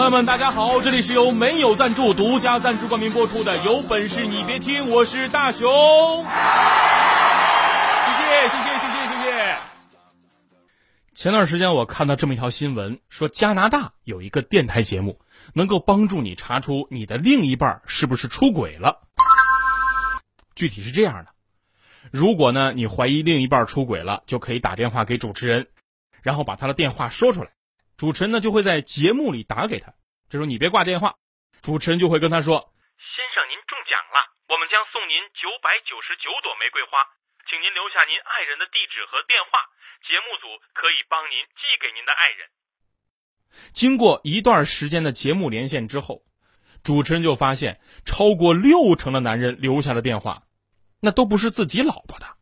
[0.00, 0.80] 朋友们，大家好！
[0.80, 5.68] 这里是由没有赞助、独家赞助冠名播出的《有本事你别听》，我是大熊。
[8.06, 9.58] 谢谢，谢谢，谢谢，谢谢。
[11.12, 15.20] 前段时间我看到这么一条新闻，说加拿大有一个电台节目，
[15.52, 19.02] 能够帮助你查出你的另一半是不是出轨了。
[20.54, 21.32] 具体是这样的：
[22.10, 25.66] 如果呢你怀疑另一半出轨了，就可以打电话给主持人，
[26.22, 27.50] 然后把他的电话说出来。
[28.00, 29.92] 主持人呢就会在节目里打给他，
[30.30, 31.16] 这时候你别挂电话，
[31.60, 36.96] 主持人就会跟他说：“先生，您中奖了，我们将送您九百九十九朵玫瑰花，
[37.44, 39.68] 请您留下您爱人的地址和电话，
[40.08, 42.48] 节目组可以帮您寄给您的爱人。”
[43.76, 46.24] 经过一段时间的节目连线之后，
[46.82, 50.44] 主持人就发现超过六成的男人留下的电话，
[51.02, 52.39] 那都不是自己老婆的。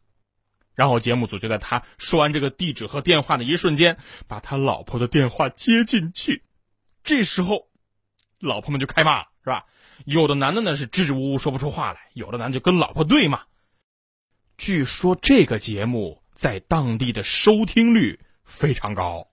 [0.79, 3.99] 然后节目组就在他说完这个地址和电话的一瞬间，
[4.29, 6.45] 把他老婆的电话接进去。
[7.03, 7.67] 这时候，
[8.39, 9.65] 老婆们就开骂了，是吧？
[10.05, 13.41] 有的男的呢是支支吾吾说不出话来，有的男的就跟老婆对骂。
[14.57, 19.27] 据说这个节目在当地的收听率非常高。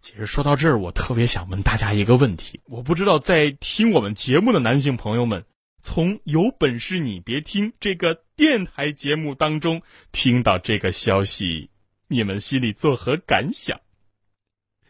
[0.00, 5.44] 其实说到这儿，我特别想问大家一个问题：我不知道在听我们节目的男性朋友们。
[5.82, 9.80] 从有本事你别听这个电台节目当中
[10.12, 11.70] 听到这个消息，
[12.06, 13.80] 你们心里作何感想？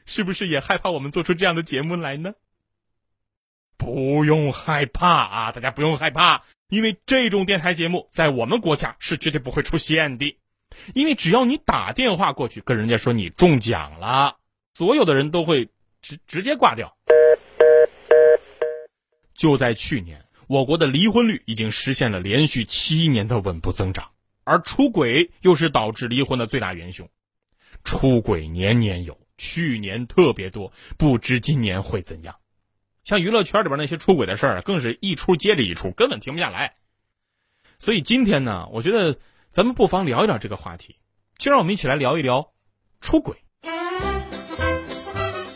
[0.05, 2.33] 是不是也害怕我们做出这样的节目来呢？
[3.77, 10.36] 不用害怕啊，大家不用害怕，因为这种电台节目在我们国家是绝对不会出现的，
[10.95, 14.36] 因为只要你打电话过去跟人家说你中奖了，
[14.74, 15.68] 所有的人都会
[16.02, 16.96] 直直接挂掉。
[19.34, 20.22] 就在去年。
[20.50, 24.11] 我国的离婚率已经实现了连续七年的稳步增长，
[24.42, 27.08] 而出轨又是导致离婚的最大元凶。
[27.84, 32.34] 出轨年年有，去年特别多，不知今年会怎样。
[33.05, 36.74] 像娱乐圈里边那些出轨的事儿，更是一出接着一出，根本停不下来。
[37.78, 40.96] 所以今天呢，我觉得咱们不妨聊一聊这个话题，
[41.39, 42.52] 就让我们一起来聊一聊
[42.98, 43.36] 出轨。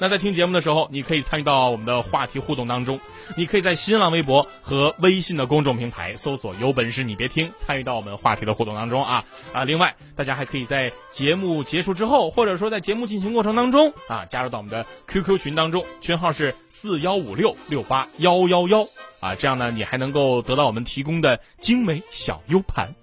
[0.04, 3.00] 那在听节目的时候，你可以参与到我们的话题互动当中。
[3.38, 9.64] 你可以在新浪微博和微信的公众平台搜索“有本事你别听”，参与到我们话题的互动当中啊啊！
[9.64, 18.86] 另外，大家还可以在节目结束之后，或者说在节目进行过程当中啊，加入到我们的 QQ 群当中，群号是四幺五六六八幺幺幺
[19.20, 22.94] 啊，这样呢，你还能够得到我们提供的精美小 U 盘。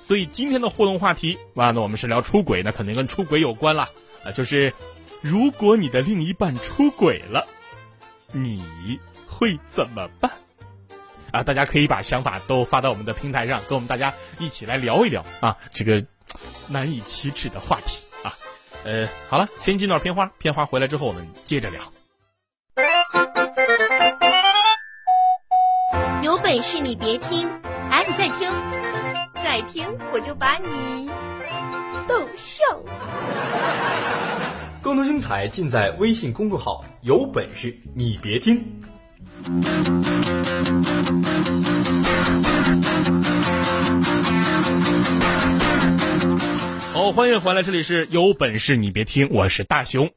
[0.00, 3.88] 所以今天的互动话题，完了，我们是聊出轨，那肯定跟出轨有关了
[4.22, 4.72] 啊，就是。
[5.22, 7.46] 如果你的另一半出轨了，
[8.32, 10.30] 你会怎么办？
[11.30, 16.04] 啊，大家可以把想法都发到我们的平台上，跟我们大家一起来聊一聊啊，这个
[16.66, 18.34] 难以启齿的话题啊。
[18.84, 21.92] 呃，好了，先进段片花，片花回来之后我们接着聊。
[26.22, 27.48] 有本事你别听，
[27.90, 28.52] 哎，你再听，
[29.44, 31.10] 再听我就把你
[32.08, 32.62] 逗笑。
[34.82, 38.80] 更多精彩尽在微信公众号，有本事你别听。
[46.94, 50.10] 好，欢迎回来，这里是有本事你别听，我是大熊。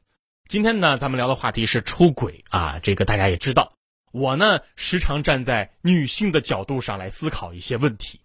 [0.48, 3.74] 今天呢，咱们聊的话题是出轨啊，这个大家也知道。
[4.14, 8.22] 我呢，时常站在女性的角度上来思考一些问题，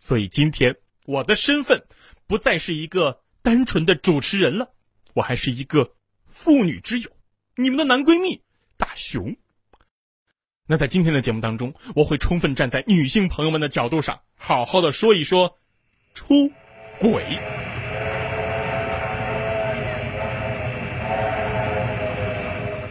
[0.00, 0.74] 所以今天
[1.06, 1.84] 我的身份
[2.26, 4.72] 不再是一个单纯的主持人了。
[5.16, 5.92] 我还是一个
[6.26, 7.10] 妇女之友，
[7.56, 8.42] 你们的男闺蜜
[8.76, 9.34] 大熊。
[10.66, 15.56] 那在今天的节目当中，我会充分站在女性朋友们的角度上，好好的说一说
[16.12, 16.52] 出
[17.00, 17.40] 轨。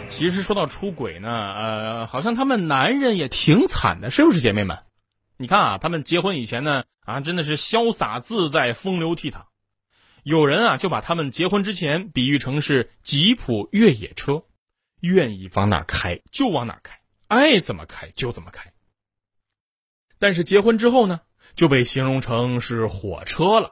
[0.07, 4.79] 其实说到出轨呢，呃，好像他们男人也挺惨的，是不是姐妹们？
[5.37, 9.43] 你看啊，他们结婚以前呢，啊，真的是潇洒自在、风流倜傥。
[10.25, 14.43] 有人啊，就把他们结婚之前比喻成是吉普越野车，
[14.99, 18.73] 愿意往哪开就往哪开，爱怎么开就怎么开。
[20.17, 21.21] 但是结婚之后呢，
[21.53, 23.71] 就被形容成是火车了，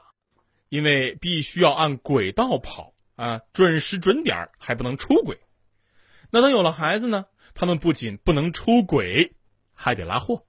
[0.68, 5.40] 因为必须要按轨道跑，啊，准时准点，还不能出轨。
[6.30, 7.24] 那等有了孩子呢？
[7.54, 9.34] 他们不仅不能出轨，
[9.72, 10.46] 还得拉货。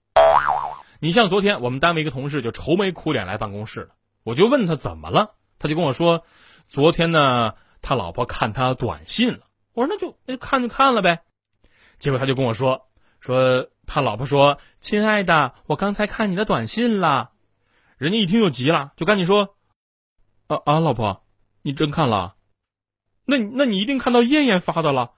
[1.00, 5.34] 你像昨天我们单位一个同事就愁眉苦脸来办公室了，我就问他怎么了，
[5.66, 6.24] 他就跟我说，
[6.68, 9.40] 昨天呢他老婆看他短信了。
[9.74, 11.24] 我说那就那就看就看了呗。
[11.98, 12.86] 结果他就跟我说
[13.20, 17.32] 说他老婆说：“亲爱的，我刚才看你的短信了。”
[17.98, 19.56] 人家一听就急了，就赶紧说
[20.46, 21.24] ：“啊啊，老婆，
[21.64, 22.36] 你真看了？
[23.26, 25.14] 那那你一定看到燕燕发的了。”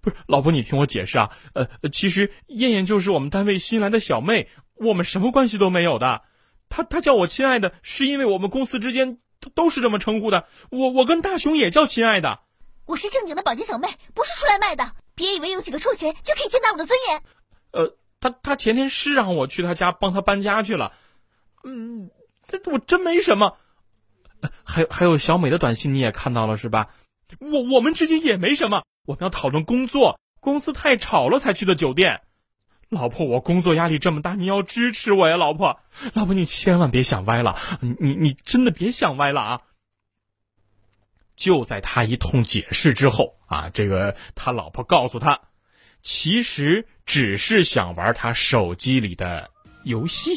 [0.00, 1.32] 不是，老婆，你听我解释啊。
[1.54, 6.22] 呃，其实燕燕就是我们单位新来的小妹，我们什么关系都没有的。
[6.68, 9.18] 她她叫我亲爱的，是因为我们公司之间
[9.48, 10.46] 都都是这么称呼的。
[10.70, 12.40] 我我跟大雄也叫亲爱的。
[12.86, 14.92] 我是正经的保洁小妹，不是出来卖的。
[15.14, 17.22] 别以为有几个臭钱就可以践踏我的尊严。
[17.72, 20.92] 呃，他他前天是让我去他家帮他搬家去了。
[21.64, 22.10] 嗯，
[22.46, 23.56] 这我真没什么。
[24.64, 26.88] 还有还有小美的短信你也看到了是吧？
[27.40, 28.84] 我我们之间也没什么。
[29.04, 32.22] 我们要讨论工作，公司太吵了才去的酒店。
[32.90, 35.78] 老婆，我工作压力这么大，你要支持我呀，老婆。
[36.14, 39.60] 老婆，你千万别想歪了，你你真的别想歪了啊！
[41.34, 45.38] 就在他一通解释之后啊，这个他老婆告诉他，
[46.00, 49.50] 其实只是想玩他手机里的
[49.84, 50.30] 游戏。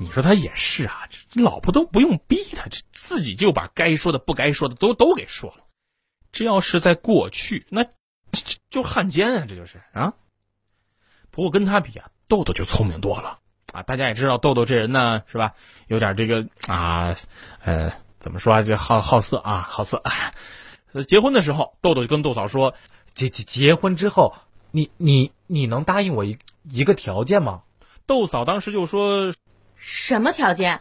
[0.00, 5.64] 你说他也是啊，老婆都不用逼他，这自己就把该说的、不该说的都都给说了。
[6.32, 7.84] 这要是在过去，那
[8.32, 10.14] 这就汉奸啊，这就是啊。
[11.30, 13.38] 不过跟他比啊，豆豆就聪明多了
[13.72, 13.82] 啊。
[13.82, 15.54] 大家也知道，豆豆这人呢，是吧？
[15.86, 17.14] 有点这个啊，
[17.62, 18.62] 呃，怎么说啊？
[18.62, 20.02] 就好好色啊，好色。
[21.06, 22.74] 结婚的时候，豆豆就跟豆嫂说
[23.12, 24.34] ：“结结结婚之后，
[24.70, 27.62] 你你你能答应我一一个条件吗？”
[28.06, 29.32] 豆嫂当时就说。
[29.76, 30.80] 什么条件？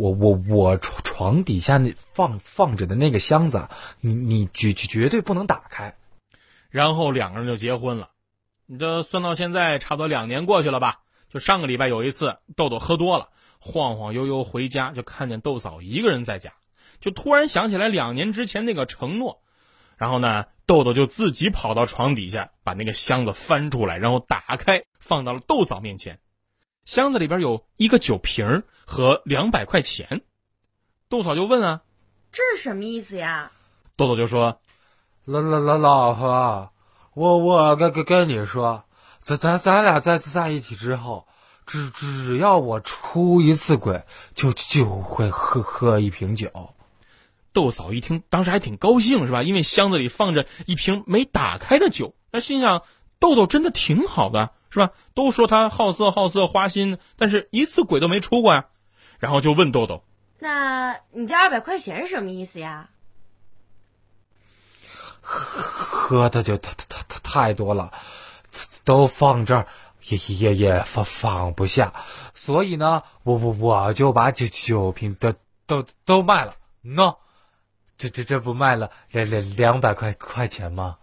[0.00, 3.68] 我我我床床底下那放放着的那个箱子，
[4.00, 5.94] 你你绝绝对不能打开。
[6.70, 8.08] 然后两个人就结婚了。
[8.64, 11.00] 你这算到现在差不多两年过去了吧？
[11.28, 16.54] 就上个礼拜有一次，豆豆喝多了，晃晃悠悠回家，就看见豆嫂一个人在家，
[16.98, 19.42] 就突然想起来两年之前那个承诺。
[19.98, 26.20] 然后呢，豆豆就自己跑到床底下，把那个箱子翻出来，然后打开，放到了豆嫂面前。
[26.86, 30.22] 箱子里边有一个酒瓶和两百块钱，
[31.08, 31.82] 豆嫂就问啊
[32.32, 33.52] ：“这是什么意思呀？”
[33.94, 34.60] 豆豆就说
[35.24, 36.72] ：“老老老老婆，
[37.14, 38.82] 我我跟跟跟你说，
[39.20, 41.28] 咱咱咱俩在在一起之后，
[41.66, 44.04] 只只要我出一次轨，
[44.34, 46.50] 就就会喝喝一瓶酒。”
[47.54, 49.44] 豆嫂一听，当时还挺高兴，是吧？
[49.44, 52.82] 因为箱子里放着一瓶没打开的酒，那心想：
[53.20, 54.50] 豆豆真的挺好的。
[54.72, 54.90] 是吧？
[55.14, 58.66] 都说他好色好色花心，但是一次鬼都没出过呀。
[59.20, 60.02] 然后就问豆豆
[60.40, 62.88] ：“那你这二百块钱是什么意思呀？”
[65.22, 67.92] 喝的就太太太太多了，
[68.82, 69.68] 都放这儿
[70.08, 71.92] 也也也放放不下，
[72.34, 75.34] 所以呢，我我我就把酒酒瓶都
[75.66, 76.56] 都都卖了。
[76.82, 77.18] 喏，
[77.98, 80.96] 这这这不卖了两两两百块块钱吗？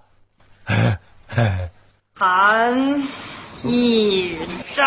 [2.16, 3.08] 韩。
[3.64, 4.38] 一
[4.68, 4.86] 闪！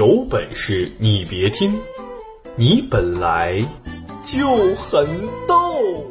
[0.00, 1.78] 有本事你别听，
[2.56, 3.62] 你本来
[4.24, 5.06] 就很
[5.46, 6.06] 逗。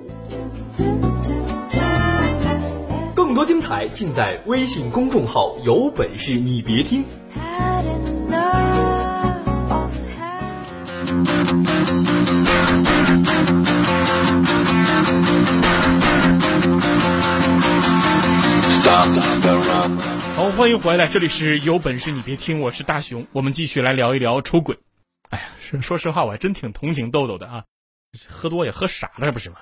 [3.15, 7.03] 更多精彩尽在微信公众号“有本事你别听”。
[20.39, 24.79] 好，欢迎回来，这里是有本事你别听，我是大熊，我们继续来聊一聊出轨。
[25.29, 25.50] 哎呀，
[25.81, 27.65] 说实话，我还真挺同情豆豆的啊，
[28.25, 29.58] 喝多也喝傻了，不是吗？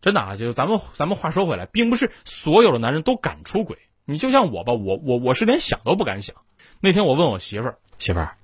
[0.00, 3.76] 真的啊，就咱们咱们话说回来，并不是所有的男人都敢出轨。
[4.04, 6.36] 你就像我吧，我我我是连想都不敢想。
[6.78, 8.36] 那天我问我媳妇儿，媳妇儿，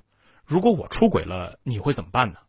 [0.45, 2.41] 如果我出轨了，你会怎么办呢？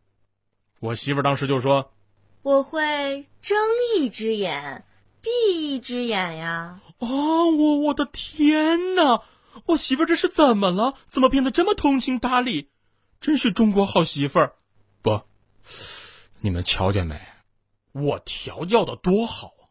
[0.79, 1.93] 我媳妇儿当时就说，
[2.41, 3.55] 我会睁
[3.95, 4.83] 一只眼
[5.21, 5.29] 闭
[5.75, 6.79] 一只眼呀。
[6.99, 7.07] 啊！
[7.07, 9.23] 我我的天哪！
[9.65, 10.93] 我媳妇这是怎么了？
[11.07, 12.69] 怎么变得这么通情达理？
[13.19, 14.55] 真是中国好媳妇儿！
[15.01, 15.21] 不，
[16.39, 17.19] 你们瞧见没？
[17.91, 19.67] 我调教的多好啊！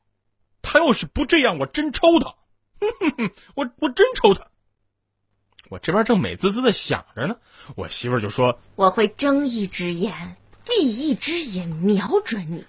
[0.60, 2.34] 他要是不这样，我真抽他！
[2.80, 4.48] 哼哼哼，我我真抽他！
[5.70, 7.36] 我这边正美滋滋的想着呢，
[7.76, 10.36] 我媳妇就说：“我会睁一只眼
[10.68, 12.66] 闭一只眼，瞄准你，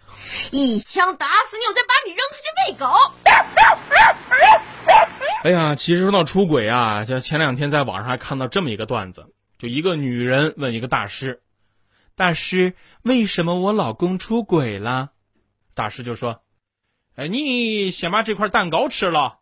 [0.51, 2.85] 一枪打死你，我再把你扔出去喂狗。
[5.43, 11.41] ”哎呀，其实说到出轨啊，就前两天在网上还看到这么一个段子，就一个女人问一个大师
[12.15, 15.11] ：“大师，为什么我老公出轨了？”
[15.75, 16.41] 大师就说
[17.15, 19.39] ：“哎，你先把这块蛋糕吃了。”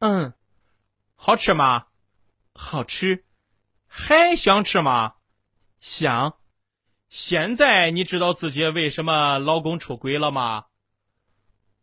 [0.00, 0.34] 嗯，
[1.14, 1.86] 好吃吗？
[2.54, 3.24] 好吃。
[3.86, 5.14] 还想吃吗？
[5.80, 6.36] 想。
[7.08, 10.64] 现在你知道自己为什么老公出轨了吗？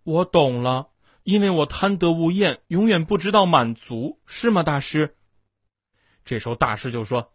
[0.04, 0.90] 我懂了，
[1.24, 5.16] 因为我贪得无厌，永远不知道满足，是吗，大师？
[6.26, 7.32] 这时候大师就说：“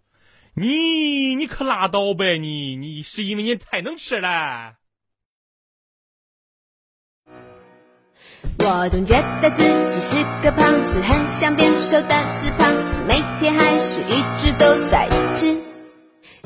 [0.54, 4.74] 你你可拉倒呗，你你是因为你太能吃了。”
[8.58, 15.58] 我总觉得自己是个胖子，很想变瘦但是胖子，每天还是一直都在吃，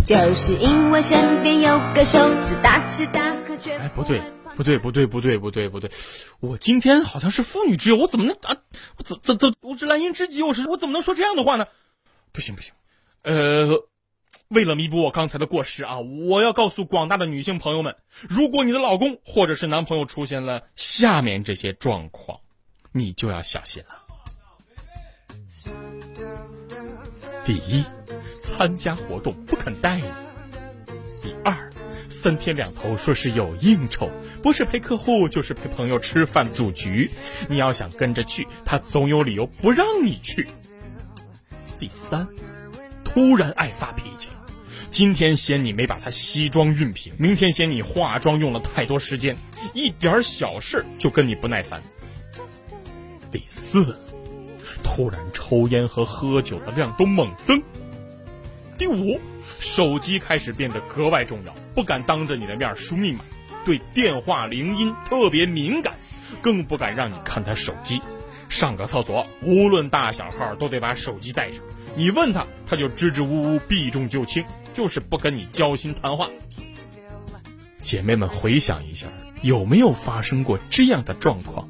[0.05, 4.21] 就是因为身边有个瘦子，大吃大喝却哎，不对，
[4.57, 5.91] 不对，不对，不对，不对，不对，
[6.41, 8.57] 我今天好像是妇女之友，我怎么能啊？
[8.99, 9.55] 我怎怎怎？
[9.61, 11.67] 我是蓝颜知己，我是我怎么能说这样的话呢？
[12.33, 12.73] 不行不行，
[13.23, 13.89] 呃。
[14.49, 17.97] 为了弥补我刚才的过失啊，我要告诉广大的女性朋友们：
[18.29, 22.41] 如果你的老公或者是男朋友出现了下面这些状况，
[22.93, 24.03] 你就要小心了。
[27.47, 27.83] 第一，
[28.53, 30.05] 参加活动不肯带你；
[31.23, 31.71] 第二，
[32.11, 34.11] 三天两头说是有应酬，
[34.43, 37.11] 不是陪客户就是陪朋友吃饭组局，
[37.49, 40.45] 你要想跟着去，他总有理由不让你去；
[41.79, 42.29] 第三，
[43.03, 44.29] 突然爱发脾气。
[44.91, 49.37] 今天嫌你没把他西装熨平，明天嫌你化妆用了太多时间，
[49.73, 51.83] 一点小事就跟你不耐烦。
[53.31, 53.97] 第四，
[54.85, 57.63] 突然抽烟和喝酒的量都猛增。
[58.79, 59.21] 第五，
[59.61, 63.25] 手机开始变得格外重要，不敢当着你的面输密码，
[63.64, 65.95] 对电话铃音特别敏感，
[66.41, 68.00] 更不敢让你看他手机。
[68.49, 71.62] 上个厕所，无论大小号都得把手机带上，
[71.97, 74.45] 你问他，他就支支吾吾，避重就轻。
[74.73, 76.31] 就是不跟你交心谈话，
[77.83, 79.07] 姐妹们回想一下，
[79.43, 81.69] 有没有发生过这样的状况？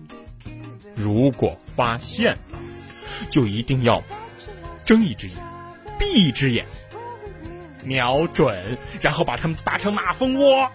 [0.94, 2.59] 如果发现了，
[3.28, 4.04] 就一定要
[4.87, 5.37] 睁一只眼
[5.99, 6.64] 闭一只眼，
[7.85, 10.71] 瞄准，然后把他们打成马蜂窝。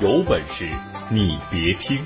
[0.00, 0.68] 有本事
[1.08, 2.04] 你别听。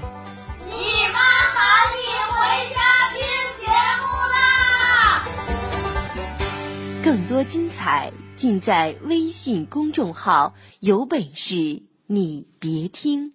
[7.03, 13.33] 更多精彩尽在微信公众号“有本事你别听”。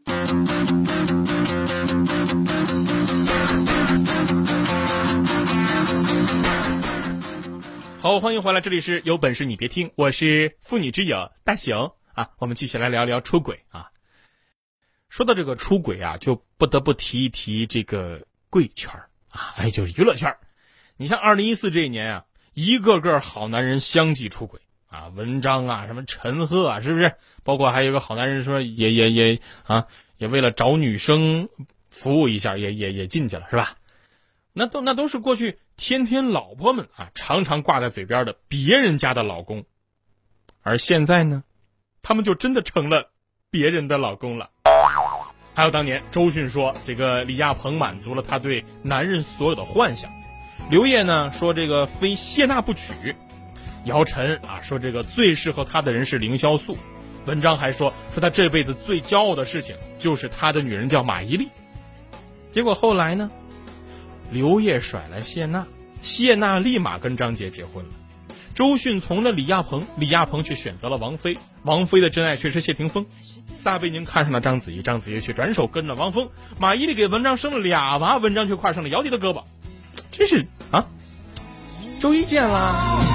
[8.01, 12.31] 好，欢迎回来，这里是有本事你别听，我是妇女之友大熊啊。
[12.37, 13.91] 我们继续来聊聊出轨啊。
[15.07, 18.91] 说到这个出轨啊，就不得不提一提这个贵圈
[19.29, 20.35] 啊，哎，就是娱乐圈
[20.97, 22.25] 你像二零一四这一年啊。
[22.53, 24.61] 一个个好男人相继出轨
[24.95, 27.15] 啊，文章啊，什么陈赫啊，是不是？
[27.43, 29.87] 包括还有个好男人说，也也也啊，
[30.17, 31.49] 也为了找女生
[31.89, 33.73] 服务一下，也也也进去了，是吧？
[34.53, 39.65] 那都那都是过去天天老婆们啊常常挂在嘴边的别人家的老公，
[40.61, 41.43] 而现在呢，
[42.01, 43.11] 他们就真的成了
[43.51, 44.51] 别人的老公了。
[45.53, 50.11] 还有当年周迅说，这个李亚鹏满足了他对男人所有的幻想。
[50.69, 53.15] 刘烨呢说这个非谢娜不娶，
[53.85, 56.77] 姚晨啊说这个最适合他的人是凌潇肃，
[57.25, 61.47] 文章还说说他这辈子最骄傲的事情就是他的女人叫马伊琍。
[62.51, 63.29] 结果后来呢，
[64.31, 65.65] 刘烨甩了谢娜，
[66.01, 67.91] 谢娜立马跟张杰结婚了。
[68.53, 73.05] 周迅从了李亚鹏，李亚鹏却选择了王菲，王菲的真爱却是谢霆锋。
[73.57, 76.29] 撒贝宁看上了章子怡，章子怡却转手跟了汪峰。
[76.57, 79.43] 马伊琍给文章生了俩娃，文章却跨上了姚笛的胳膊。
[80.11, 80.87] 真是啊！
[81.99, 83.14] 周一见啦！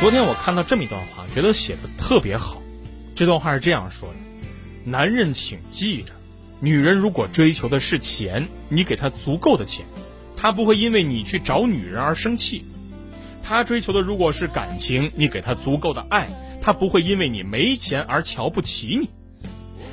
[0.00, 2.62] 昨天我看到这么一段话，觉得写的特别好。
[3.14, 4.14] 这段话是这样说的：
[4.90, 6.12] 男人请记着，
[6.58, 9.84] 女人如果追求的是钱，你给她足够的钱，
[10.38, 12.62] 她不会因为你去找女人而生气；
[13.42, 16.30] 她追求的如果是感情，你给她足够的爱，
[16.62, 19.10] 她不会因为你没钱而瞧不起你。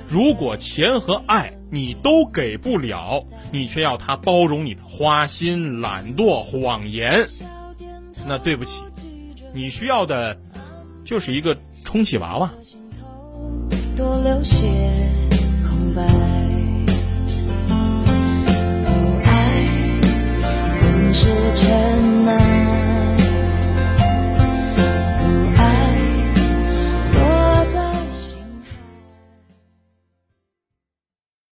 [0.07, 7.27] 如果钱和爱你都给不了，你却要他包容你的花心、懒惰、谎言，
[8.25, 8.83] 那对不起，
[9.53, 10.37] 你需要的，
[11.03, 12.51] 就是一个充气娃娃。
[13.95, 14.67] 多留些
[15.63, 16.03] 空白。
[19.23, 19.53] 爱
[20.81, 22.66] 本是尘埃。